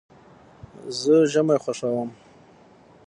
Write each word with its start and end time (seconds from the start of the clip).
زه 0.99 1.15
ژمی 1.31 1.57
خوښوم. 1.63 2.09